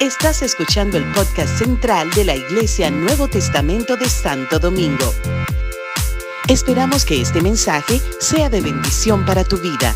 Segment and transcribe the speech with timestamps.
[0.00, 5.14] Estás escuchando el podcast central de la Iglesia Nuevo Testamento de Santo Domingo.
[6.48, 9.94] Esperamos que este mensaje sea de bendición para tu vida.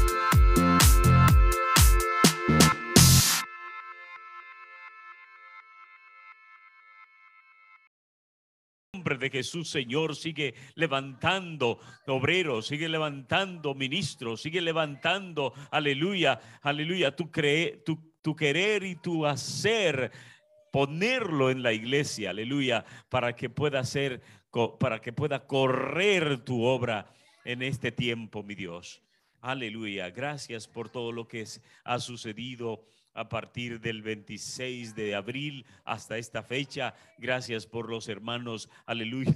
[9.31, 18.15] Jesús, Señor, sigue levantando obreros, sigue levantando ministros, sigue levantando, aleluya, aleluya, tu, cree, tu,
[18.23, 20.13] tu querer y tu hacer,
[20.73, 24.23] ponerlo en la iglesia, aleluya, para que pueda ser,
[24.79, 27.13] para que pueda correr tu obra
[27.45, 29.03] en este tiempo, mi Dios.
[29.41, 31.45] Aleluya, gracias por todo lo que
[31.85, 36.95] ha sucedido a partir del 26 de abril hasta esta fecha.
[37.19, 39.35] Gracias por los hermanos, aleluya,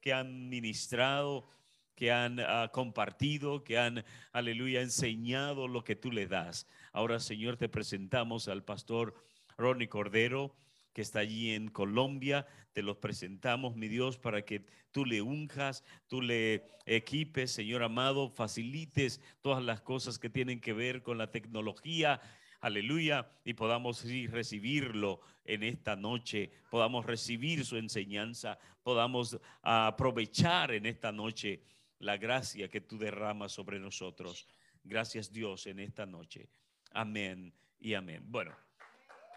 [0.00, 1.48] que han ministrado,
[1.94, 6.66] que han ah, compartido, que han, aleluya, enseñado lo que tú le das.
[6.92, 9.14] Ahora, Señor, te presentamos al pastor
[9.58, 10.56] Ronnie Cordero,
[10.94, 12.46] que está allí en Colombia.
[12.72, 18.30] Te los presentamos, mi Dios, para que tú le unjas, tú le equipes, Señor amado,
[18.30, 22.20] facilites todas las cosas que tienen que ver con la tecnología
[22.60, 31.12] aleluya, y podamos recibirlo en esta noche, podamos recibir su enseñanza, podamos aprovechar en esta
[31.12, 31.62] noche
[31.98, 34.46] la gracia que tú derramas sobre nosotros.
[34.82, 36.48] Gracias Dios en esta noche.
[36.92, 38.22] Amén y amén.
[38.26, 38.56] Bueno,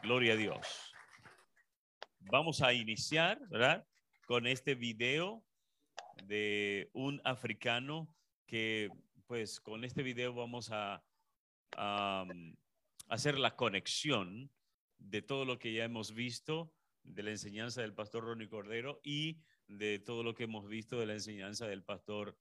[0.01, 0.93] gloria a Dios.
[2.21, 3.85] Vamos a iniciar, ¿verdad?
[4.25, 5.43] Con este video
[6.23, 8.07] de un africano
[8.45, 8.89] que,
[9.27, 11.03] pues, con este video vamos a,
[13.13, 14.51] hacer la conexión
[14.97, 19.39] de todo lo que ya hemos visto de la enseñanza del pastor Ronnie Cordero y
[19.67, 22.35] de todo lo que hemos visto de la enseñanza del pastor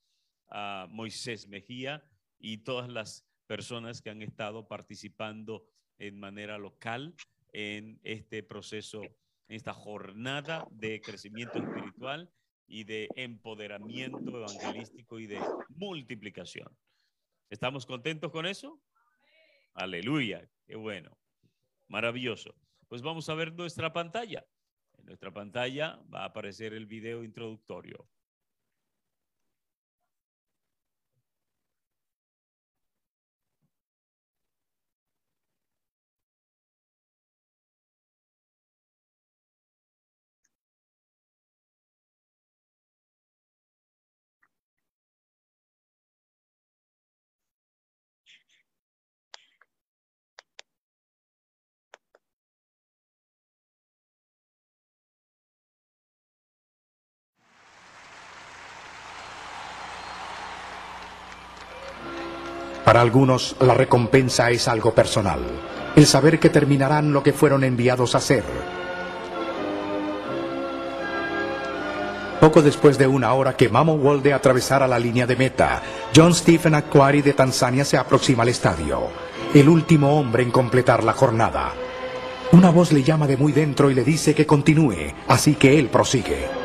[0.48, 5.67] ah, Moisés Mejía y todas las personas que han estado participando
[5.98, 7.15] en manera local
[7.53, 12.33] en este proceso, en esta jornada de crecimiento espiritual
[12.67, 16.75] y de empoderamiento evangelístico y de multiplicación.
[17.50, 18.81] ¿Estamos contentos con eso?
[19.75, 21.17] Aleluya, qué bueno,
[21.89, 22.55] maravilloso.
[22.89, 24.45] Pues vamos a ver nuestra pantalla.
[24.99, 28.06] En nuestra pantalla va a aparecer el video introductorio.
[62.92, 65.41] Para algunos la recompensa es algo personal,
[65.97, 68.44] el saber que terminarán lo que fueron enviados a hacer.
[72.38, 75.80] Poco después de una hora que Mamo Wolde atravesara la línea de meta,
[76.14, 79.04] John Stephen Aquari de Tanzania se aproxima al estadio,
[79.54, 81.72] el último hombre en completar la jornada.
[82.50, 85.88] Una voz le llama de muy dentro y le dice que continúe, así que él
[85.88, 86.62] prosigue.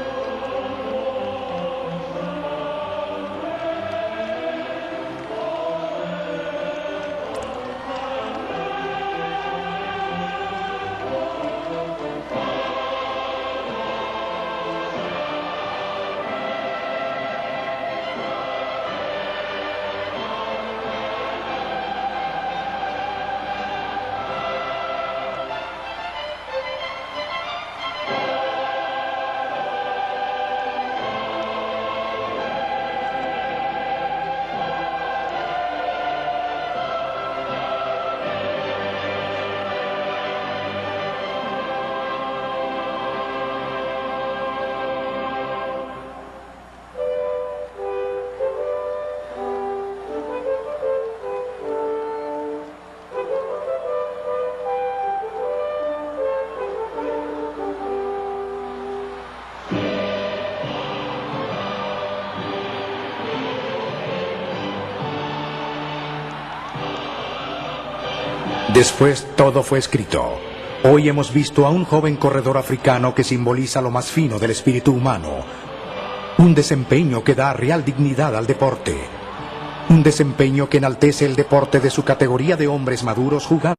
[68.78, 70.38] Después todo fue escrito.
[70.84, 74.92] Hoy hemos visto a un joven corredor africano que simboliza lo más fino del espíritu
[74.92, 75.44] humano.
[76.38, 78.96] Un desempeño que da real dignidad al deporte.
[79.90, 83.77] Un desempeño que enaltece el deporte de su categoría de hombres maduros jugando.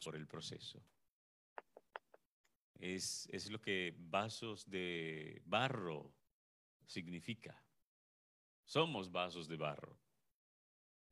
[0.00, 0.80] Por el proceso.
[2.78, 6.14] Es, es lo que vasos de barro
[6.86, 7.60] significa.
[8.64, 9.98] Somos vasos de barro.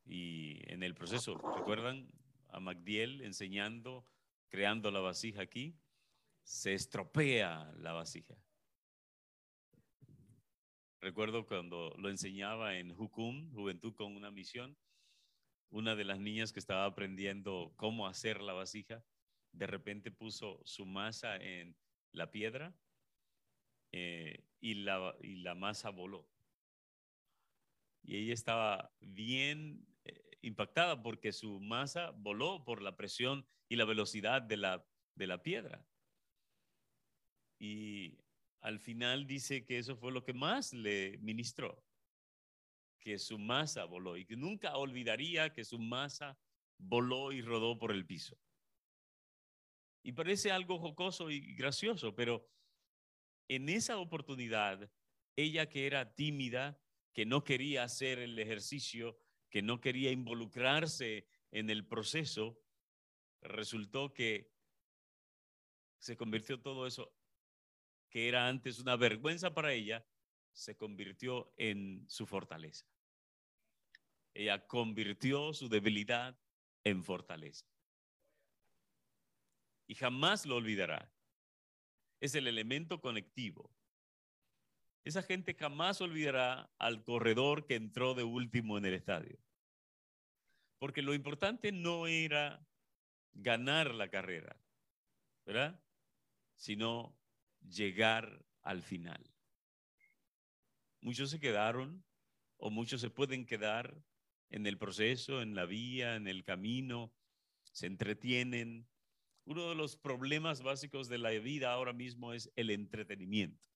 [0.04, 2.08] Y en el proceso, ¿recuerdan
[2.50, 4.06] a Magdiel enseñando,
[4.48, 5.76] creando la vasija aquí?
[6.44, 8.36] Se estropea la vasija.
[11.00, 14.76] Recuerdo cuando lo enseñaba en Jucum, Juventud con una misión,
[15.70, 19.04] una de las niñas que estaba aprendiendo cómo hacer la vasija,
[19.52, 21.76] de repente puso su masa en
[22.12, 22.74] la piedra
[23.92, 26.28] eh, y, la, y la masa voló.
[28.02, 33.84] Y ella estaba bien eh, impactada porque su masa voló por la presión y la
[33.84, 35.84] velocidad de la, de la piedra.
[37.58, 38.18] Y
[38.60, 41.85] al final dice que eso fue lo que más le ministró
[43.06, 46.36] que su masa voló y que nunca olvidaría que su masa
[46.76, 48.36] voló y rodó por el piso.
[50.02, 52.50] Y parece algo jocoso y gracioso, pero
[53.46, 54.90] en esa oportunidad,
[55.36, 56.82] ella que era tímida,
[57.12, 59.16] que no quería hacer el ejercicio,
[59.50, 62.60] que no quería involucrarse en el proceso,
[63.40, 64.52] resultó que
[66.00, 67.14] se convirtió todo eso
[68.10, 70.04] que era antes una vergüenza para ella,
[70.52, 72.84] se convirtió en su fortaleza.
[74.36, 76.38] Ella convirtió su debilidad
[76.84, 77.66] en fortaleza.
[79.86, 81.10] Y jamás lo olvidará.
[82.20, 83.74] Es el elemento conectivo.
[85.04, 89.38] Esa gente jamás olvidará al corredor que entró de último en el estadio.
[90.78, 92.66] Porque lo importante no era
[93.32, 94.60] ganar la carrera,
[95.46, 95.80] ¿verdad?
[96.56, 97.18] Sino
[97.60, 99.24] llegar al final.
[101.00, 102.04] Muchos se quedaron
[102.58, 104.02] o muchos se pueden quedar
[104.50, 107.12] en el proceso, en la vía, en el camino,
[107.72, 108.88] se entretienen.
[109.44, 113.68] Uno de los problemas básicos de la vida ahora mismo es el entretenimiento.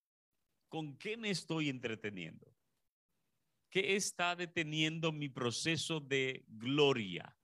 [0.69, 2.55] ¿Con qué me estoy entreteniendo?
[3.71, 7.37] ¿Qué está deteniendo mi proceso de gloria?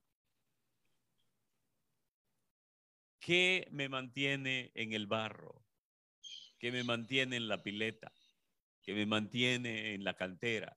[3.20, 5.64] ¿Qué me mantiene en el barro?
[6.58, 8.12] ¿Qué me mantiene en la pileta?
[8.82, 10.76] ¿Qué me mantiene en la cantera?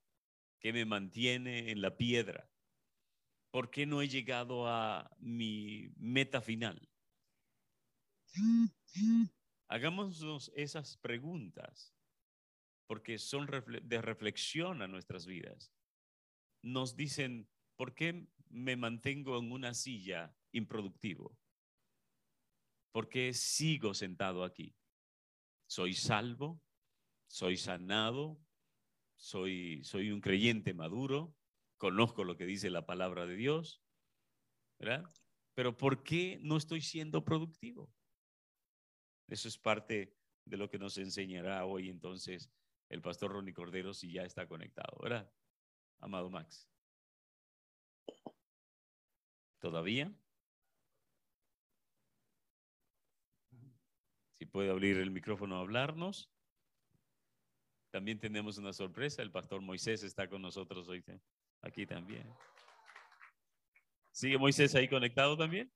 [0.59, 2.49] Que me mantiene en la piedra?
[3.51, 6.87] ¿Por qué no he llegado a mi meta final?
[9.69, 11.95] Hagámonos esas preguntas,
[12.87, 13.47] porque son
[13.83, 15.71] de reflexión a nuestras vidas.
[16.61, 21.37] Nos dicen, ¿por qué me mantengo en una silla improductivo?
[22.91, 24.75] ¿Por qué sigo sentado aquí?
[25.67, 26.61] ¿Soy salvo?
[27.27, 28.39] ¿Soy sanado?
[29.19, 31.35] Soy, soy un creyente maduro,
[31.77, 33.83] conozco lo que dice la palabra de Dios,
[34.79, 35.13] ¿verdad?
[35.53, 37.93] Pero ¿por qué no estoy siendo productivo?
[39.27, 42.49] Eso es parte de lo que nos enseñará hoy entonces
[42.87, 45.31] el pastor Ronnie Cordero si ya está conectado, ¿verdad?
[45.99, 46.67] Amado Max.
[49.59, 50.11] ¿Todavía?
[54.39, 56.31] Si puede abrir el micrófono a hablarnos.
[57.91, 61.03] También tenemos una sorpresa, el pastor Moisés está con nosotros hoy,
[61.61, 62.31] aquí también.
[64.11, 65.71] ¿Sigue Moisés ahí conectado también?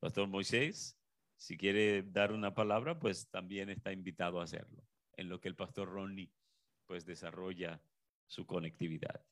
[0.00, 0.98] Pastor Moisés,
[1.36, 4.82] si quiere dar una palabra, pues también está invitado a hacerlo,
[5.16, 6.32] en lo que el pastor Ronnie
[6.86, 7.80] pues desarrolla
[8.26, 9.24] su conectividad.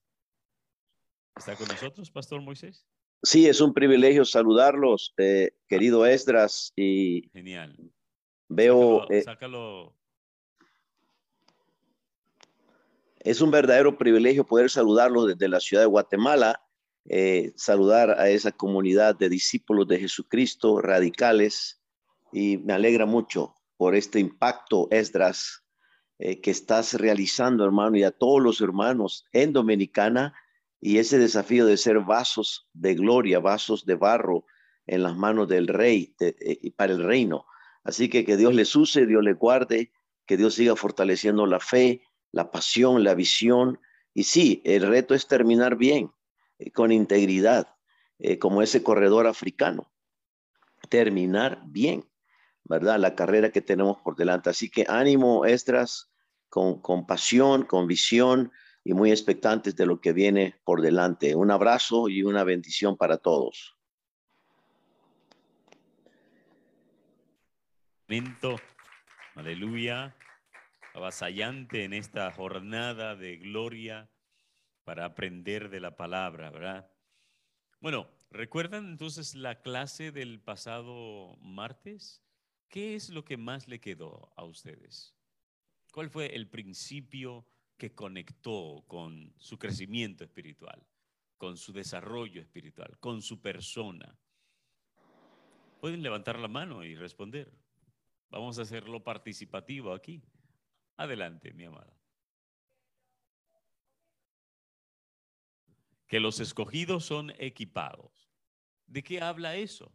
[1.37, 2.87] ¿Está con nosotros, Pastor Moisés?
[3.23, 6.73] Sí, es un privilegio saludarlos, eh, querido Esdras.
[6.77, 7.77] Y Genial.
[8.49, 9.07] Veo.
[9.25, 10.00] sácalo eh,
[13.21, 16.63] Es un verdadero privilegio poder saludarlos desde la ciudad de Guatemala,
[17.05, 21.83] eh, saludar a esa comunidad de discípulos de Jesucristo radicales
[22.33, 25.65] y me alegra mucho por este impacto, Esdras,
[26.19, 30.35] eh, que estás realizando, hermano, y a todos los hermanos en Dominicana
[30.81, 34.47] y ese desafío de ser vasos de gloria, vasos de barro
[34.87, 37.45] en las manos del rey eh, y para el reino.
[37.85, 39.93] Así que que Dios les use, Dios les guarde,
[40.27, 43.81] que Dios siga fortaleciendo la fe la pasión, la visión.
[44.15, 46.13] Y sí, el reto es terminar bien,
[46.59, 47.77] eh, con integridad,
[48.19, 49.93] eh, como ese corredor africano.
[50.89, 52.09] Terminar bien,
[52.65, 52.99] ¿verdad?
[52.99, 54.51] La carrera que tenemos por delante.
[54.51, 56.11] Así que ánimo, Estras,
[56.49, 61.35] con, con pasión, con visión y muy expectantes de lo que viene por delante.
[61.35, 63.77] Un abrazo y una bendición para todos.
[69.37, 70.17] Aleluya
[70.95, 74.11] avasallante en esta jornada de gloria
[74.85, 76.91] para aprender de la palabra, ¿verdad?
[77.81, 82.23] Bueno, ¿Recuerdan entonces la clase del pasado martes?
[82.69, 85.17] ¿Qué es lo que más le quedó a ustedes?
[85.93, 87.45] ¿Cuál fue el principio
[87.77, 90.87] que conectó con su crecimiento espiritual,
[91.39, 94.17] con su desarrollo espiritual, con su persona?
[95.81, 97.53] Pueden levantar la mano y responder.
[98.31, 100.23] Vamos a hacerlo participativo aquí.
[101.01, 101.99] Adelante, mi amada.
[106.07, 108.31] Que los escogidos son equipados.
[108.87, 109.91] ¿De qué habla eso?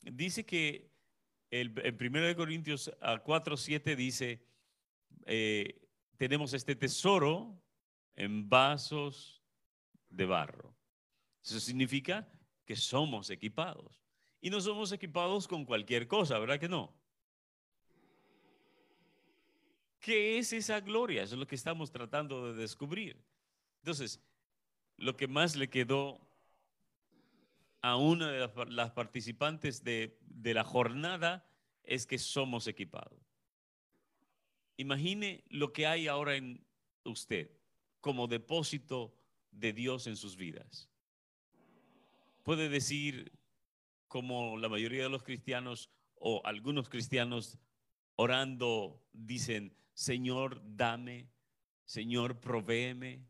[0.00, 0.90] Dice que
[1.50, 2.90] el, en 1 Corintios
[3.22, 4.42] 4, 7 dice,
[5.26, 7.62] eh, tenemos este tesoro
[8.16, 9.42] en vasos
[10.08, 10.74] de barro.
[11.42, 12.26] Eso significa
[12.64, 14.02] que somos equipados.
[14.40, 16.96] Y no somos equipados con cualquier cosa, ¿verdad que no?
[20.04, 21.22] ¿Qué es esa gloria?
[21.22, 23.16] Es lo que estamos tratando de descubrir.
[23.78, 24.20] Entonces,
[24.98, 26.20] lo que más le quedó
[27.80, 30.18] a una de las, participantes de
[30.52, 31.48] la jornada
[31.84, 33.18] es que somos equipados.
[34.76, 36.62] Imagine lo que hay ahora en
[37.04, 37.50] usted
[38.02, 39.16] como depósito
[39.52, 40.90] de Dios en sus vidas.
[42.42, 43.32] Puede decir,
[44.08, 47.58] como la mayoría de los cristianos o algunos cristianos
[48.16, 51.30] orando dicen, Señor, dame,
[51.84, 53.24] Señor, provéeme,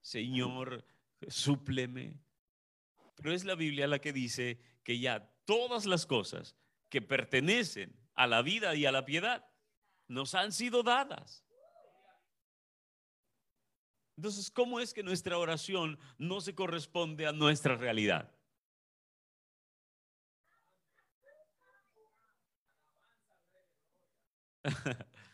[0.00, 0.84] Señor,
[1.28, 2.18] súpleme.
[3.16, 6.56] Pero es la Biblia la que dice que ya todas las cosas
[6.88, 9.46] que pertenecen a la vida y a la piedad
[10.08, 11.44] nos han sido dadas.
[14.16, 18.32] Entonces, ¿cómo es que nuestra oración no se corresponde a nuestra realidad?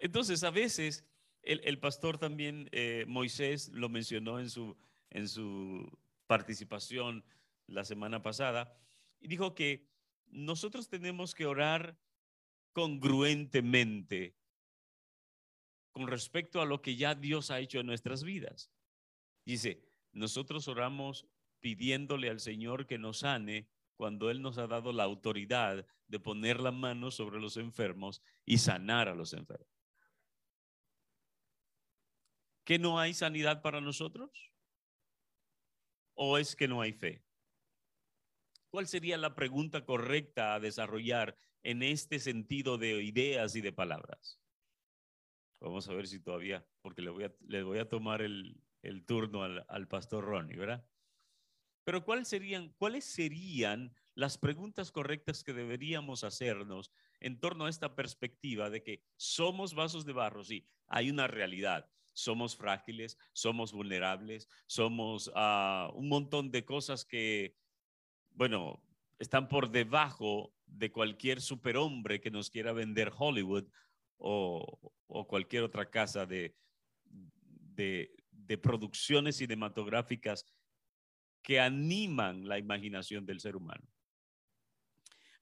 [0.00, 1.04] Entonces, a veces,
[1.42, 4.76] el, pastor también, eh, Moisés, lo mencionó en su,
[5.10, 5.86] en su
[6.26, 7.22] participación
[7.66, 8.74] la semana pasada,
[9.20, 9.86] y dijo que
[10.26, 11.98] nosotros tenemos que orar
[12.72, 14.34] congruentemente
[15.92, 18.70] con respecto a lo que ya Dios ha hecho en nuestras vidas.
[19.44, 21.26] Dice, nosotros oramos
[21.60, 26.60] pidiéndole al Señor que nos sane cuando Él nos ha dado la autoridad de poner
[26.60, 29.79] la mano sobre los enfermos y sanar a los enfermos.
[32.70, 34.30] ¿Que no hay sanidad para nosotros?
[36.14, 37.24] ¿O es que no hay fe?
[38.68, 44.40] ¿Cuál sería la pregunta correcta a desarrollar en este sentido de ideas y de palabras?
[45.60, 47.10] Vamos a ver si todavía, porque le
[47.64, 48.62] voy a, tomar el,
[49.04, 50.86] turno al, pastor Ronnie, ¿verdad?
[51.82, 57.96] Pero ¿cuál serían, ¿cuáles serían las preguntas correctas que deberíamos hacernos en torno a esta
[57.96, 60.44] perspectiva de que somos vasos de barro?
[60.44, 61.90] Sí, hay una realidad
[62.22, 67.56] somos frágiles, somos vulnerables, somos ah, un montón de cosas que,
[68.30, 68.82] bueno,
[69.18, 73.68] están por debajo de cualquier superhombre que nos quiera vender Hollywood
[74.16, 74.92] o,
[75.28, 76.56] cualquier otra casa de,
[77.04, 80.46] de, de producciones cinematográficas
[81.42, 83.86] que animan la imaginación del ser humano.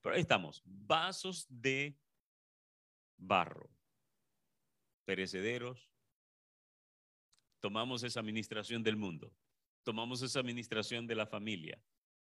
[0.00, 1.99] Pero ahí estamos, vasos de
[3.16, 3.70] barro,
[5.04, 5.90] perecederos,
[7.60, 9.32] tomamos esa administración del mundo,
[9.84, 11.80] tomamos esa administración de la familia,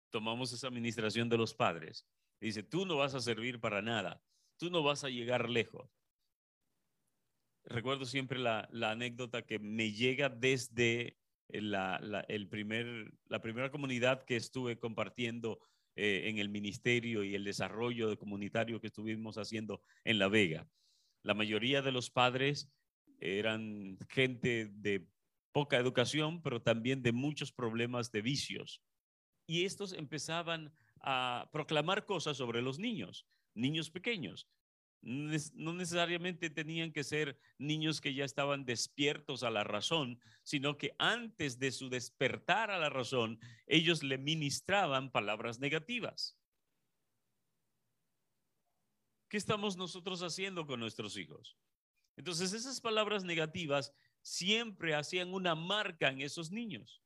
[0.09, 2.07] tomamos esa administración de los padres.
[2.39, 4.21] dice, tú no vas a servir para nada,
[4.57, 5.89] tú no vas a llegar lejos.
[7.65, 11.17] Recuerdo siempre la, anécdota que me llega desde
[11.49, 15.59] la, el primer, la primera comunidad que estuve compartiendo
[15.95, 20.67] eh, en el ministerio y el desarrollo comunitario que estuvimos haciendo en La Vega.
[21.23, 22.69] La mayoría de los padres
[23.19, 25.07] eran gente de
[25.55, 28.83] poca educación, pero también de muchos problemas de vicios.
[29.47, 34.49] Y estos empezaban a proclamar cosas sobre los niños, niños pequeños.
[35.01, 40.93] No necesariamente tenían que ser niños que ya estaban despiertos a la razón, sino que
[40.99, 46.37] antes de su despertar a la razón, ellos le ministraban palabras negativas.
[49.29, 51.57] ¿Qué estamos nosotros haciendo con nuestros hijos?
[52.17, 53.93] Entonces, esas palabras negativas
[54.25, 57.03] siempre hacían una marca en esos niños.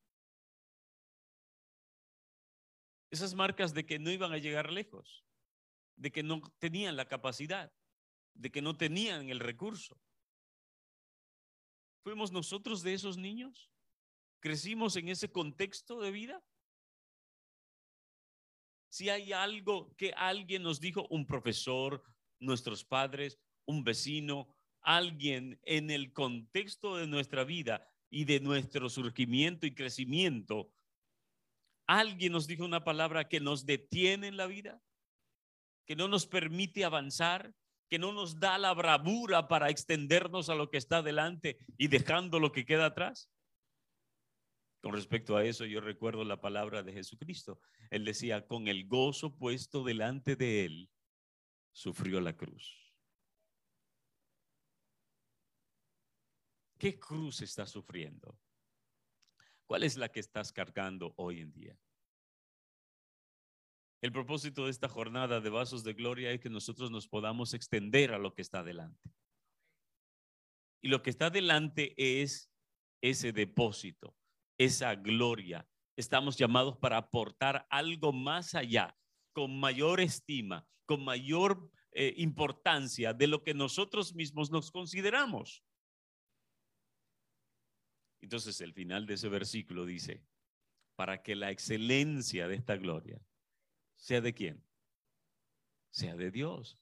[3.11, 5.25] Esas marcas de que no iban a llegar lejos,
[5.97, 7.73] de que no tenían la capacidad,
[8.35, 9.99] de que no tenían el recurso.
[12.03, 13.69] ¿Fuimos nosotros de esos niños?
[14.39, 16.41] ¿Crecimos en ese contexto de vida?
[18.87, 22.01] Si hay algo que alguien nos dijo, un profesor,
[22.39, 29.65] nuestros padres, un vecino, alguien en el contexto de nuestra vida y de nuestro surgimiento
[29.67, 30.71] y crecimiento
[31.89, 34.79] Alguien nos dijo una palabra que nos detiene en la vida,
[35.87, 37.55] que no nos permite avanzar,
[37.89, 42.39] que no nos da la bravura para extendernos a lo que está delante y dejando
[42.39, 43.31] lo que queda atrás.
[44.83, 47.59] Con respecto a eso, yo recuerdo la palabra de Jesucristo.
[47.89, 50.91] Él decía, con el gozo puesto delante de él,
[51.71, 52.88] sufrió la cruz.
[56.79, 58.39] ¿Qué cruz estás sufriendo?
[59.67, 61.77] ¿Cuál es la que estás cargando hoy en día?
[64.01, 68.13] El propósito de esta jornada de vasos de gloria es que nosotros nos podamos extender
[68.13, 69.11] a lo que está delante.
[70.81, 72.49] Y lo que está delante es
[73.01, 74.15] ese depósito,
[74.57, 75.67] esa gloria.
[75.97, 78.97] Estamos llamados para aportar algo más allá,
[79.33, 85.61] con mayor estima, con mayor eh, importancia de lo que nosotros mismos nos consideramos.
[88.21, 90.23] Entonces el final de ese versículo dice,
[90.95, 93.21] para que la excelencia de esta gloria
[93.95, 94.63] sea de quién?
[95.91, 96.77] Sea de Dios.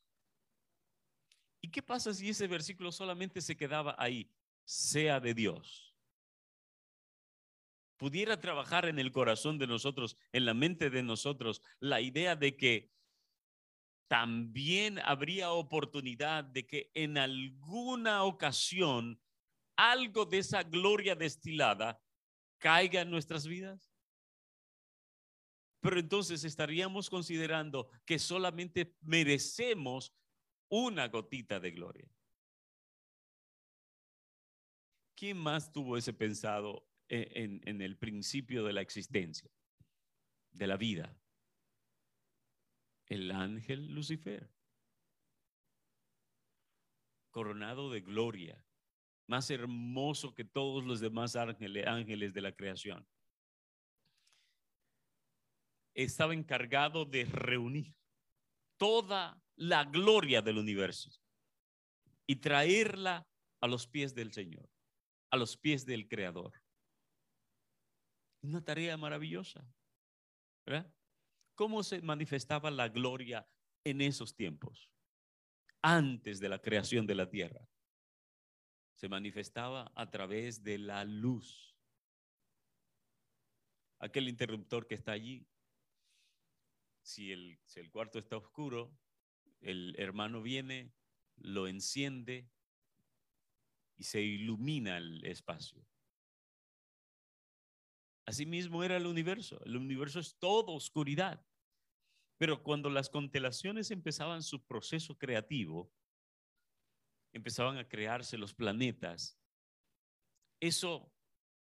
[1.62, 4.32] ¿Y qué pasa si ese versículo solamente se quedaba ahí?
[4.64, 5.96] Sea de Dios.
[7.98, 12.56] Pudiera trabajar en el corazón de nosotros, en la mente de nosotros, la idea de
[12.56, 12.92] que
[14.08, 19.20] también habría oportunidad de que en alguna ocasión
[19.78, 22.02] algo de esa gloria destilada
[22.58, 23.94] caiga en nuestras vidas?
[25.80, 30.14] Pero entonces estaríamos considerando que solamente merecemos
[30.70, 32.10] una gotita de gloria.
[35.16, 39.50] ¿Quién más tuvo ese pensado en, en, el principio de la existencia,
[40.52, 41.18] de la vida?
[43.06, 44.52] El ángel Lucifer,
[47.32, 48.67] coronado de gloria,
[49.28, 53.06] más hermoso que todos los demás ángeles, de la creación.
[55.94, 57.94] Estaba encargado de reunir
[58.78, 61.10] toda la gloria del universo
[62.26, 63.28] y traerla
[63.62, 64.70] a los pies del Señor,
[65.32, 66.54] a los pies del Creador.
[68.44, 69.68] Una tarea maravillosa.
[71.56, 73.48] ¿Cómo se manifestaba la gloria
[73.84, 74.92] en esos tiempos,
[75.82, 77.68] antes de la creación de la tierra?
[78.98, 81.76] Se manifestaba a través de la luz.
[84.00, 85.48] Aquel interruptor que está allí,
[87.04, 88.92] si el, el cuarto está oscuro,
[89.62, 90.92] el hermano viene,
[91.36, 92.50] lo enciende
[93.98, 95.86] y se ilumina el espacio.
[98.26, 99.64] Asimismo era el universo.
[99.64, 101.46] El universo es todo oscuridad.
[102.40, 105.92] Pero cuando las constelaciones empezaban su proceso creativo,
[107.38, 109.40] empezaban a crearse los planetas,
[110.60, 111.12] eso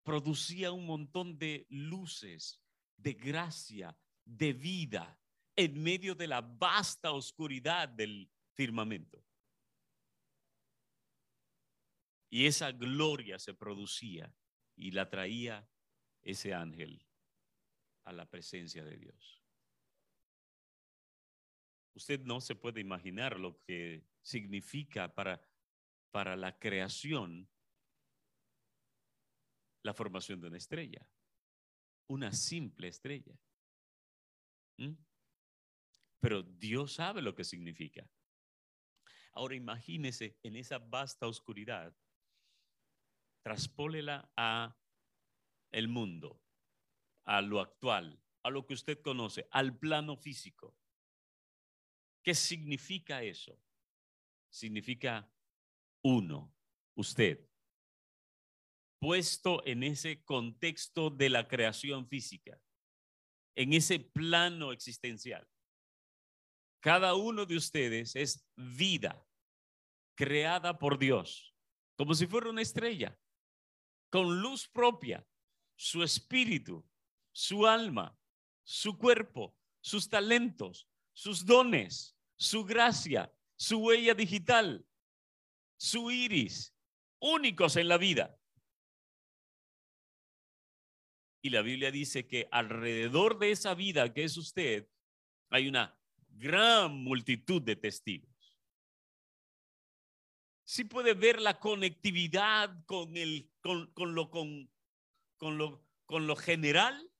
[0.04, 2.62] producía un montón de luces,
[2.98, 5.20] de gracia, de vida
[5.56, 9.24] en medio de la vasta oscuridad del firmamento.
[12.30, 14.34] Y esa gloria se producía
[14.76, 15.70] y la traía
[16.24, 17.06] ese ángel
[18.06, 19.44] a la presencia de Dios.
[21.94, 25.40] Usted no se puede imaginar lo que significa para
[26.14, 27.50] para la creación
[29.82, 31.10] la formación de una estrella,
[32.08, 33.36] una simple estrella.
[34.78, 34.94] ¿Mm?
[36.20, 38.08] Pero Dios sabe lo que significa.
[39.34, 41.98] Ahora imagínese en esa vasta oscuridad,
[43.42, 44.78] traspólela a
[45.72, 46.40] el mundo,
[47.26, 50.78] a lo actual, a lo que usted conoce, al plano físico.
[52.22, 53.60] ¿Qué significa eso?
[54.52, 55.33] Significa
[56.04, 56.54] uno,
[56.96, 57.50] usted,
[59.00, 62.62] puesto en ese contexto de la creación física,
[63.56, 65.48] en ese plano existencial.
[66.82, 69.26] Cada uno de ustedes es vida
[70.16, 71.56] creada por Dios,
[71.98, 73.18] como si fuera una estrella,
[74.10, 75.26] con luz propia,
[75.76, 76.86] su espíritu,
[77.32, 78.18] su alma,
[78.64, 84.86] su cuerpo, sus talentos, sus dones, su gracia, su huella digital,
[85.78, 86.76] su iris,
[87.20, 88.38] únicos en la vida.
[91.42, 94.88] Y la Biblia dice que alrededor de esa vida que es usted,
[95.50, 95.98] hay una
[96.30, 98.32] gran multitud de testigos.
[100.66, 104.72] Si puede ver la conectividad con, el, con, lo, con,
[105.38, 107.12] con, lo, con lo general,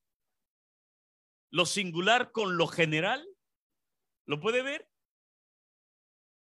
[1.52, 3.28] lo singular con lo general.
[4.26, 4.90] ¿Lo puede ver?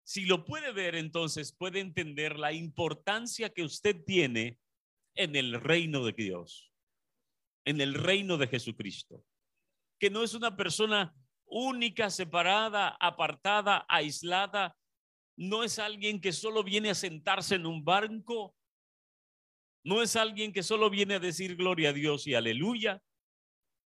[0.10, 4.58] Si lo puede ver, entonces puede entender la importancia que usted tiene
[5.14, 6.74] en el reino de Dios,
[7.64, 9.24] en el reino de Jesucristo.
[10.00, 11.14] que no es una persona
[11.46, 14.76] única, separada, apartada, aislada.
[15.38, 18.56] No es alguien que solo viene a sentarse en un banco.
[19.84, 23.00] No es alguien que solo viene a decir gloria a Dios y aleluya.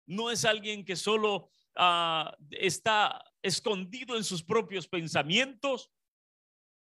[0.07, 5.91] No es alguien que solo ah, está escondido en sus propios pensamientos.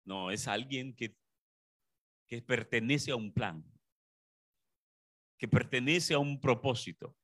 [0.04, 1.16] No, es alguien que,
[2.26, 3.64] que pertenece a un plan,
[5.38, 7.16] que pertenece a un propósito,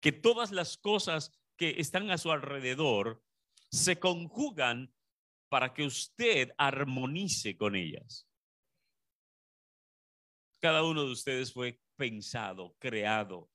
[0.00, 3.24] que todas las cosas que están a su alrededor
[3.70, 4.94] se conjugan
[5.48, 8.28] para que usted armonice con ellas.
[10.60, 13.50] Cada uno de ustedes fue pensado, creado,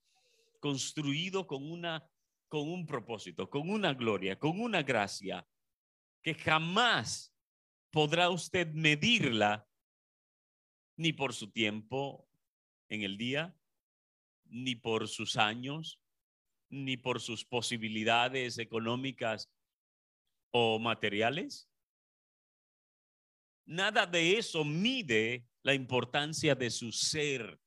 [0.60, 2.10] construido con una
[2.54, 5.44] con un propósito, con una gloria, con una gracia
[6.22, 7.33] que jamás
[7.94, 9.68] podrá usted medirla
[10.96, 12.28] ni por su tiempo
[12.88, 13.56] en el día,
[14.46, 16.00] ni por sus años,
[16.68, 19.48] ni por sus posibilidades económicas
[20.50, 21.70] o materiales.
[23.64, 27.60] Nada de eso mide la importancia de su ser,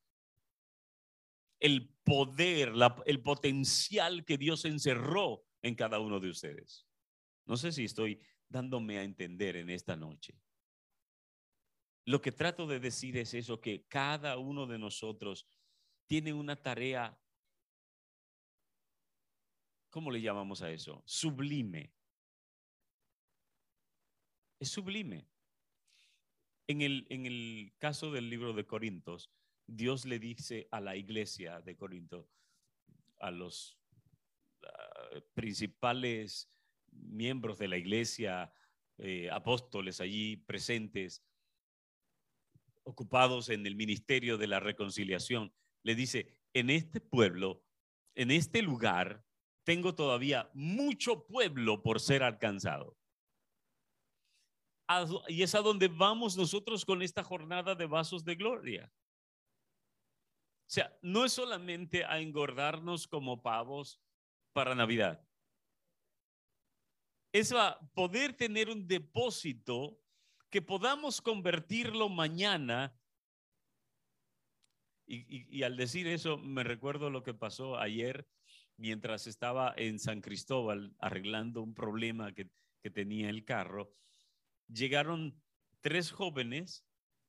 [1.62, 2.74] el poder,
[3.06, 6.86] el potencial que Dios encerró en cada uno de ustedes.
[7.46, 10.40] No sé si estoy dándome a entender en esta noche.
[12.06, 15.48] Lo que trato de decir es eso, que cada uno de nosotros
[16.08, 17.20] tiene una tarea
[19.98, 21.02] ¿cómo le llamamos a eso?
[21.08, 21.92] Sublime.
[24.60, 25.28] Es sublime.
[26.68, 29.32] En el, en el caso del libro de Corintios,
[29.66, 32.30] Dios le dice a la iglesia de Corinto,
[33.20, 33.80] a los
[34.64, 36.48] ah, principales
[37.00, 38.52] miembros de la iglesia,
[38.98, 41.24] eh, apóstoles allí presentes,
[42.84, 47.64] ocupados en el ministerio de la reconciliación, le dice, en este pueblo,
[48.16, 49.24] en este lugar,
[49.64, 52.98] tengo todavía mucho pueblo por ser alcanzado.
[55.28, 58.92] Y es a donde vamos nosotros con esta jornada de vasos de gloria.
[60.68, 64.02] O sea, no es solamente a engordarnos como pavos
[64.54, 65.27] para Navidad.
[67.32, 70.00] Es a poder tener un depósito
[70.50, 72.98] que podamos convertirlo mañana.
[75.10, 78.28] Y, al decir eso, me recuerdo lo que pasó ayer
[78.76, 82.50] mientras estaba en San Cristóbal arreglando un problema que,
[82.94, 83.94] tenía el carro,
[84.70, 85.44] llegaron
[85.82, 86.86] tres jóvenes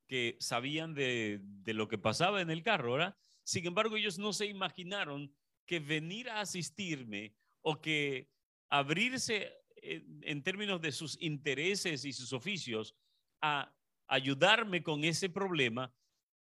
[0.07, 3.17] que sabían de, lo que pasaba en el carro, ¿verdad?
[3.43, 5.35] Sin embargo, ellos no se imaginaron
[5.67, 8.31] que venir a asistirme o que
[8.69, 12.95] abrirse en, en términos de sus intereses y sus oficios
[13.41, 13.73] a
[14.07, 15.93] ayudarme con ese problema,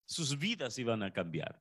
[0.06, 1.60] sus vidas iban a cambiar.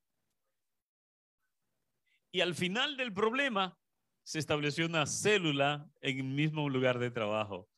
[2.32, 3.78] Y al final del problema
[4.24, 7.70] se estableció una célula en el mismo lugar de trabajo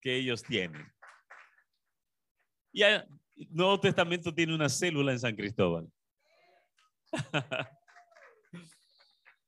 [0.00, 0.92] que ellos tienen.
[2.72, 3.06] Y el
[3.50, 5.90] Nuevo Testamento tiene una célula en San Cristóbal.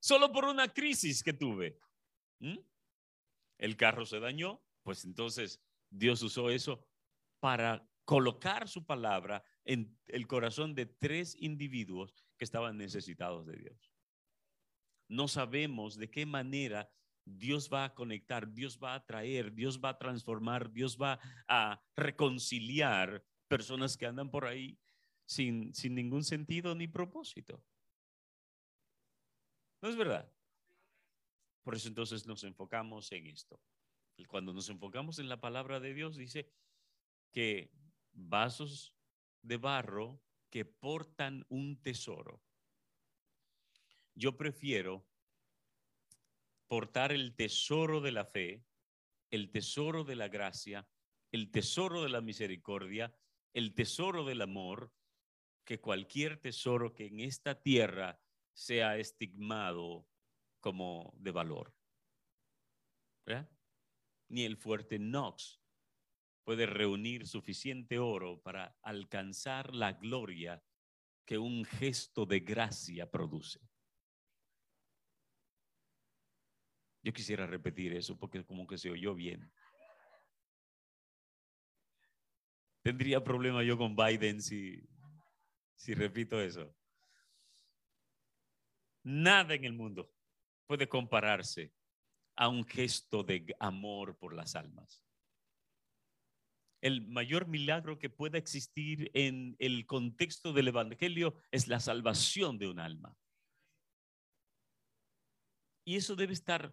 [0.00, 1.78] Solo por una crisis que tuve.
[3.60, 6.84] El carro se dañó, pues entonces Dios usó eso
[7.38, 13.90] para colocar su palabra en el corazón de tres individuos que estaban necesitados de Dios
[15.10, 16.90] no sabemos de qué manera
[17.24, 21.18] Dios va a conectar, Dios va a traer, Dios va a transformar, Dios va
[21.48, 24.78] a reconciliar personas que andan por ahí
[25.26, 27.62] sin, sin ningún sentido ni propósito.
[29.82, 30.32] ¿No es verdad?
[31.62, 33.60] Por eso entonces nos enfocamos en esto.
[34.28, 36.50] Cuando nos enfocamos en la palabra de Dios, dice
[37.32, 37.70] que
[38.12, 38.94] vasos
[39.42, 40.20] de barro
[40.50, 42.42] que portan un tesoro
[44.20, 45.06] yo prefiero
[46.68, 48.62] portar el tesoro de la fe,
[49.30, 50.86] el tesoro de la gracia,
[51.32, 53.14] el tesoro de la misericordia,
[53.54, 54.92] el tesoro del amor,
[55.64, 58.20] que cualquier tesoro que en esta tierra
[58.52, 60.06] sea estigmado
[60.60, 61.74] como de valor.
[64.28, 65.60] Ni el fuerte Knox
[66.44, 70.62] puede reunir suficiente oro para alcanzar la gloria
[71.24, 73.60] que un gesto de gracia produce.
[77.02, 79.52] Yo quisiera repetir eso porque como que se oyó bien.
[82.82, 84.82] Tendría problema yo con Biden si,
[85.76, 86.74] si repito eso.
[89.02, 90.10] Nada en el mundo
[90.70, 91.74] puede compararse
[92.36, 95.02] a un gesto de amor por las almas.
[96.80, 102.68] El mayor milagro que pueda existir en el contexto del Evangelio es la salvación de
[102.68, 103.16] un alma.
[105.84, 106.72] Y eso debe estar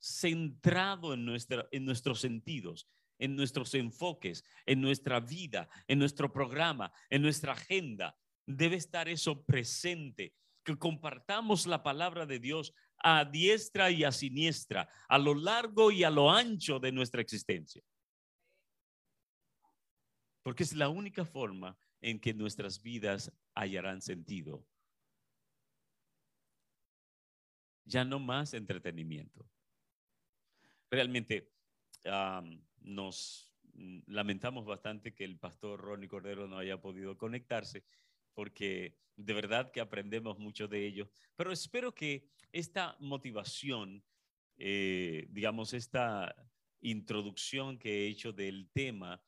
[0.00, 6.92] centrado en, nuestra, en nuestros sentidos, en nuestros enfoques, en nuestra vida, en nuestro programa,
[7.10, 8.16] en nuestra agenda.
[8.46, 10.32] Debe estar eso presente,
[10.66, 16.02] que compartamos la palabra de Dios a diestra y a siniestra, a lo largo y
[16.02, 17.82] a lo ancho de nuestra existencia.
[20.42, 24.66] Porque es la única forma en que nuestras vidas hallarán sentido.
[27.84, 29.48] Ya no más entretenimiento.
[30.90, 31.52] Realmente
[32.80, 37.84] nos mm, lamentamos bastante que el pastor Ronnie Cordero no haya podido conectarse
[38.36, 41.08] porque de verdad que aprendemos mucho de ello.
[41.36, 44.04] Pero espero que esta motivación,
[44.58, 46.36] eh, digamos, esta
[46.82, 49.22] introducción que he hecho del tema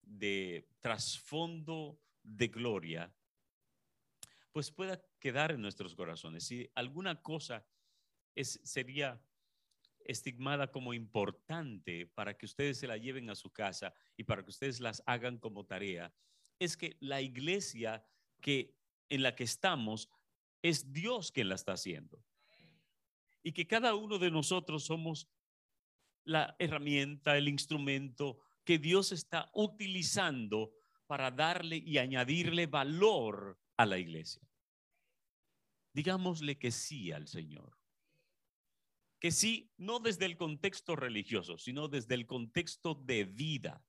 [0.00, 3.14] de trasfondo de gloria,
[4.50, 6.44] pues pueda quedar en nuestros corazones.
[6.44, 7.66] Si alguna cosa
[8.34, 9.22] es, sería
[10.06, 14.50] estigmada como importante para que ustedes se la lleven a su casa y para que
[14.50, 16.14] ustedes las hagan como tarea,
[16.58, 18.02] es que la iglesia
[18.40, 18.74] que
[19.08, 20.10] en la que estamos
[20.62, 22.22] es Dios quien la está haciendo.
[23.42, 25.28] Y que cada uno de nosotros somos
[26.24, 30.72] la herramienta, el instrumento que Dios está utilizando
[31.06, 34.42] para darle y añadirle valor a la iglesia.
[35.92, 37.78] Digámosle que sí al Señor.
[39.20, 43.84] Que sí, no desde el contexto religioso, sino desde el contexto de vida.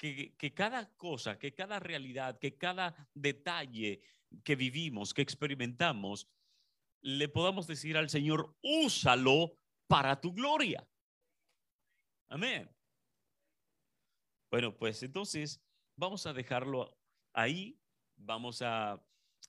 [0.00, 4.00] Que, cada cosa, que cada realidad, que cada detalle
[4.42, 6.26] que vivimos, que experimentamos,
[7.02, 10.88] le podamos decir al Señor, úsalo para tu gloria.
[12.30, 12.74] Amén.
[14.50, 15.62] Bueno, pues entonces
[15.96, 16.96] vamos a dejarlo
[17.34, 17.78] ahí.
[18.16, 19.04] Vamos a,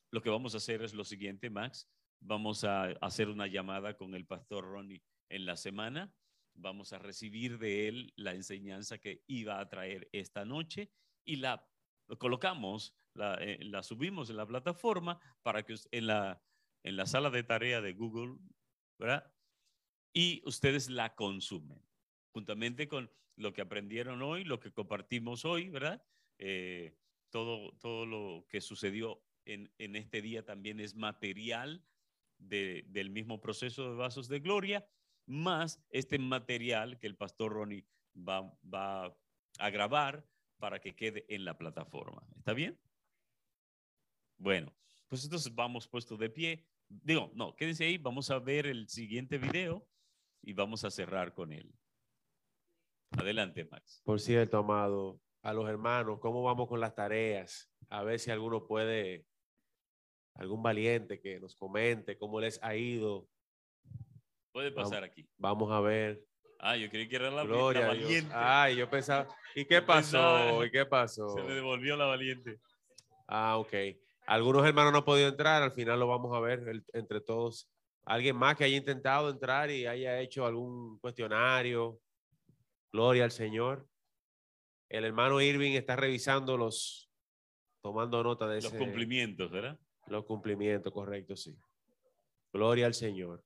[0.09, 1.87] lo que vamos a hacer es lo siguiente, Max.
[2.19, 6.13] Vamos a hacer una llamada con el pastor Ronnie en la semana.
[6.53, 10.91] Vamos a recibir de él la enseñanza que iba a traer esta noche
[11.25, 11.67] y la
[12.17, 16.41] colocamos, la, eh, subimos en la plataforma para que en la,
[16.83, 18.37] en la sala de tarea de Google,
[18.99, 19.33] ¿verdad?
[20.13, 21.81] Y ustedes la consumen,
[22.33, 26.03] juntamente con lo que aprendieron hoy, lo que compartimos hoy, ¿verdad?
[26.37, 26.97] Eh,
[27.29, 31.83] todo, todo lo que sucedió en, en este día también es material
[32.37, 34.85] de, del mismo proceso de vasos de gloria,
[35.25, 39.17] más este material que el pastor Ronnie va, va
[39.59, 40.25] a grabar
[40.57, 42.25] para que quede en la plataforma.
[42.37, 42.79] ¿Está bien?
[44.37, 44.73] Bueno,
[45.07, 46.65] pues entonces vamos puesto de pie.
[46.87, 49.87] Digo, no, quédense ahí, vamos a ver el siguiente video
[50.41, 51.73] y vamos a cerrar con él.
[53.11, 54.01] Adelante, Max.
[54.03, 57.69] Por cierto, amado, a los hermanos, ¿cómo vamos con las tareas?
[57.89, 59.25] A ver si alguno puede,
[60.35, 63.27] algún valiente que nos comente cómo les ha ido.
[64.51, 65.27] Puede pasar aquí.
[65.37, 66.21] Vamos a ver.
[66.59, 68.31] Ah, yo creí que era la, Gloria la valiente.
[68.33, 70.11] Ay, yo pensaba, ¿y qué pasó?
[70.17, 71.29] pensaba- ¿Y qué pasó?
[71.29, 72.59] Se me devolvió la valiente.
[73.27, 73.73] Ah, ok.
[74.27, 77.69] Algunos hermanos no han podido entrar, al final lo vamos a ver el- entre todos.
[78.05, 81.99] Alguien más que haya intentado entrar y haya hecho algún cuestionario.
[82.91, 83.87] Gloria al Señor.
[84.89, 87.09] El hermano Irving está revisando los,
[87.81, 89.79] tomando nota de Los ese- cumplimientos, ¿verdad?
[90.07, 91.55] los cumplimientos, correcto, sí.
[92.51, 93.43] Gloria al Señor.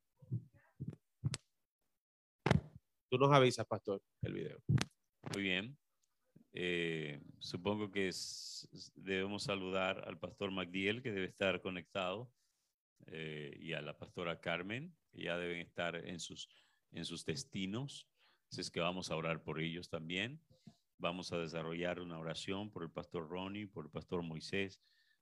[3.15, 4.61] Tú nos avisas, pastor, el video.
[5.33, 5.77] Muy bien.
[6.51, 8.11] Eh, supongo que
[8.93, 12.29] debemos saludar al pastor Magdiel, que debe estar conectado,
[13.05, 16.49] eh, y a la pastora Carmen, que ya deben estar en sus,
[16.91, 18.05] en sus destinos.
[18.51, 20.41] Así es que vamos a orar por ellos también.
[20.97, 24.81] Vamos a desarrollar una oración por el pastor Ronnie, por el pastor Moisés,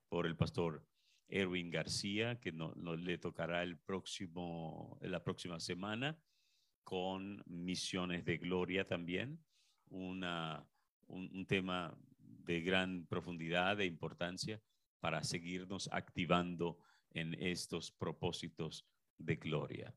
[0.10, 0.84] por el pastor
[1.28, 6.18] Erwin García, que no, no le tocará el próximo, la próxima semana
[6.84, 9.44] con misiones de gloria también,
[9.90, 10.68] una,
[11.08, 14.62] un, un tema de gran profundidad e importancia
[15.00, 16.78] para seguirnos activando
[17.12, 19.96] en estos propósitos de gloria.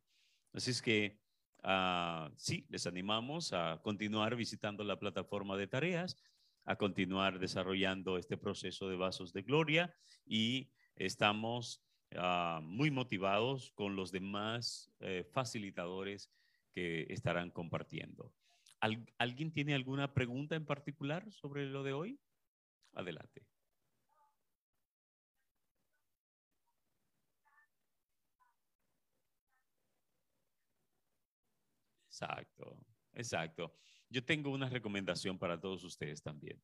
[0.52, 1.20] Así es que
[1.62, 6.16] ah, sí, les animamos a continuar visitando la plataforma de tareas,
[6.64, 9.94] a continuar desarrollando este proceso de vasos de gloria
[10.24, 11.82] y estamos
[12.16, 16.30] ah, muy motivados con los demás eh, facilitadores
[16.76, 18.34] que estarán compartiendo.
[18.80, 22.20] ¿Al- ¿Alguien tiene alguna pregunta en particular sobre lo de hoy?
[22.94, 23.48] Adelante.
[32.08, 32.78] Exacto,
[33.12, 33.74] exacto.
[34.08, 36.62] Yo tengo una recomendación para todos ustedes también.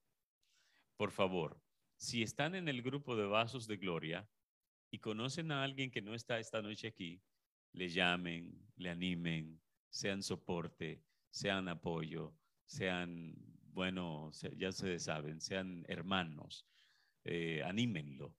[0.96, 1.60] Por favor,
[1.96, 4.28] si están en el grupo de Vasos de Gloria
[4.90, 7.22] y conocen a alguien que no está esta noche aquí,
[7.72, 13.34] le llamen, le animen, sean soporte, sean apoyo, sean,
[13.72, 16.66] bueno, se- ya ustedes saben, sean hermanos,
[17.24, 18.34] eh, anímenlo,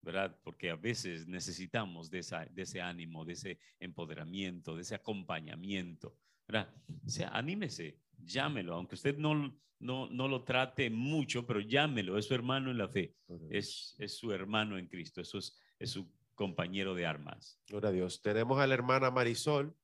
[0.00, 0.38] ¿verdad?
[0.42, 6.16] Porque a veces necesitamos de, esa, de ese ánimo, de ese empoderamiento, de ese acompañamiento,
[6.46, 6.72] ¿verdad?
[7.04, 12.26] O sea, anímese, llámelo, aunque usted no, no, no lo trate mucho, pero llámelo, es
[12.26, 13.16] su hermano en la fe,
[13.50, 17.60] es, es su hermano en Cristo, eso es, es su compañero de armas.
[17.68, 18.22] Gloria a Dios.
[18.22, 19.76] Tenemos a la hermana Marisol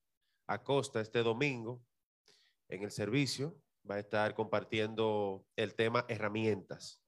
[0.48, 1.82] Acosta este domingo
[2.68, 3.56] en el servicio.
[3.88, 7.02] Va a estar compartiendo el tema herramientas.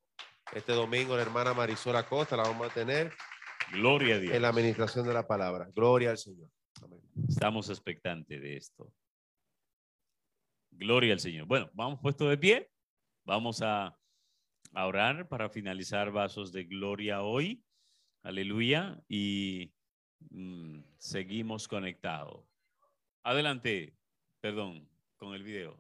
[0.53, 3.13] Este domingo la hermana Marisol Acosta la vamos a tener
[3.73, 4.35] Gloria a Dios.
[4.35, 5.69] en la administración de la palabra.
[5.75, 6.51] Gloria al Señor.
[6.83, 7.01] Amén.
[7.29, 8.93] Estamos expectantes de esto.
[10.71, 11.47] Gloria al Señor.
[11.47, 12.71] Bueno, vamos puesto de pie.
[13.25, 13.97] Vamos a,
[14.75, 17.63] a orar para finalizar vasos de gloria hoy.
[18.23, 19.01] Aleluya.
[19.09, 19.73] Y
[20.31, 22.50] mm, seguimos conectados.
[23.23, 23.95] Adelante,
[24.41, 25.79] perdón, con el video.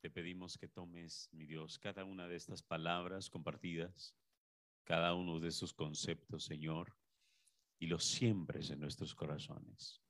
[0.00, 4.16] Te pedimos que tomes, mi Dios, cada una de estas palabras compartidas,
[4.84, 6.96] cada uno de esos conceptos, Señor,
[7.78, 10.02] y los siembres en nuestros corazones.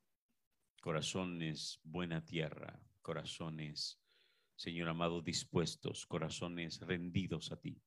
[0.80, 4.00] Corazones buena tierra, corazones,
[4.54, 7.82] Señor amado, dispuestos, corazones rendidos a ti,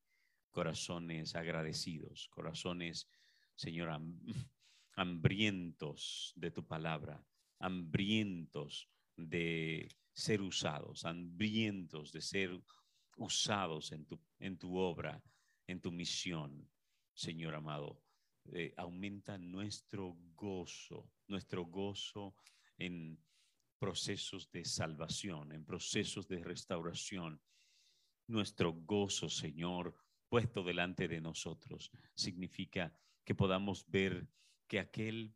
[0.52, 3.08] corazones agradecidos, corazones,
[3.56, 4.20] Señor, ham-
[4.96, 7.26] hambrientos de tu palabra,
[7.60, 12.61] hambrientos de ser usados, hambrientos de ser
[13.18, 15.22] usados en tu, en tu obra,
[15.68, 16.70] en tu misión,
[17.14, 18.01] Señor amado.
[18.51, 22.36] Eh, aumenta nuestro gozo, nuestro gozo
[22.78, 23.18] en
[23.80, 27.41] procesos de salvación, en procesos de restauración.
[28.28, 29.95] Nuestro gozo, Señor,
[30.28, 32.93] puesto delante de nosotros, significa
[33.24, 34.28] que podamos ver
[34.68, 35.36] que aquel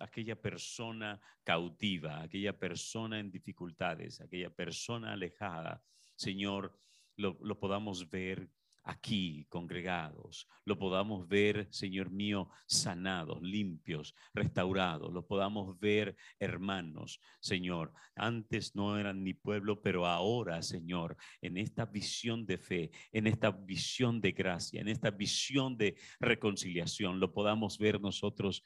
[0.00, 5.82] aquella persona cautiva, aquella persona en dificultades, aquella persona alejada,
[6.16, 6.78] Señor,
[7.16, 8.48] lo, lo podamos ver
[8.88, 17.92] aquí congregados, lo podamos ver, Señor mío, sanados, limpios, restaurados, lo podamos ver hermanos, Señor.
[18.16, 23.50] Antes no eran ni pueblo, pero ahora, Señor, en esta visión de fe, en esta
[23.50, 28.64] visión de gracia, en esta visión de reconciliación, lo podamos ver nosotros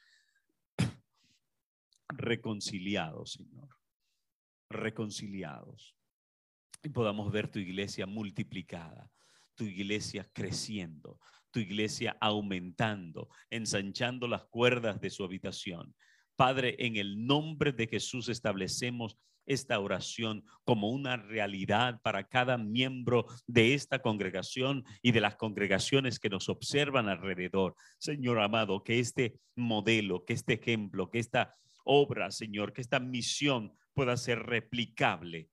[2.07, 3.69] reconciliados, Señor.
[4.69, 5.95] Reconciliados.
[6.85, 9.09] y podamos ver tu iglesia multiplicada,
[9.55, 11.19] tu iglesia creciendo,
[11.51, 15.95] tu iglesia aumentando, ensanchando las cuerdas de su habitación.
[16.35, 23.25] Padre, en el nombre de Jesús establecemos esta oración como una realidad para cada miembro
[23.45, 27.75] de esta congregación y de las congregaciones que nos observan alrededor.
[27.99, 33.73] Señor amado, que este modelo, que este ejemplo, que esta obra, Señor, que esta misión
[33.93, 35.49] pueda ser replicable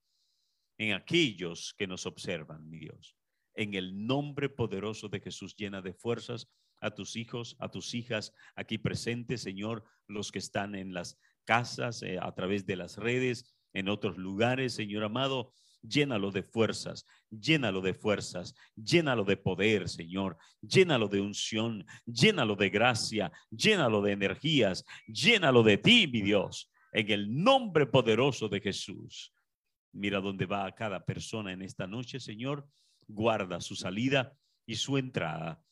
[0.79, 3.20] en aquellos que nos observan, mi Dios.
[3.55, 6.49] En el nombre poderoso de Jesús, llena de fuerzas
[6.81, 12.03] a tus hijos, a tus hijas aquí presentes, Señor, los que están en las casas,
[12.03, 15.53] eh, a través de las redes, en otros lugares, Señor amado.
[15.83, 22.69] Llénalo de fuerzas, llénalo de fuerzas, llénalo de poder, Señor, llénalo de unción, llénalo de
[22.69, 29.33] gracia, llénalo de energías, llénalo de ti, mi Dios, en el nombre poderoso de Jesús.
[29.93, 32.69] Mira dónde va cada persona en esta noche, Señor.
[33.13, 35.65] Guarda su salida y su entrada,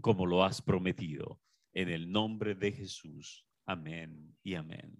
[0.00, 1.40] como lo has prometido,
[1.72, 3.44] en el nombre de Jesús.
[3.66, 4.96] Amén y amén.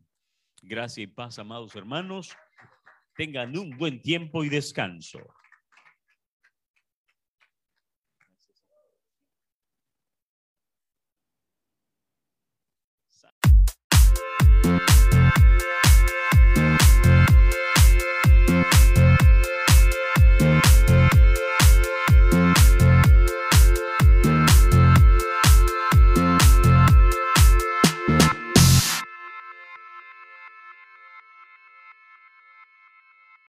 [0.60, 2.36] Gracias y paz, amados hermanos.
[3.14, 5.20] Tengan un buen tiempo y descanso.